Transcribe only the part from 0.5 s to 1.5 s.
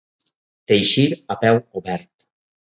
Teixir a